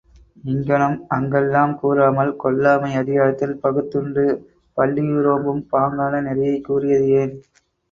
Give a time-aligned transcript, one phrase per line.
[0.43, 4.25] இங்ஙனம், அங்கெல்லாம் கூறாமல், கொல்லாமை அதிகாரத்தில் பகுத்துண்டு
[4.77, 7.35] பல்லுயிரோம்பும் பாங்கான நெறியைக் கூறியது ஏன்?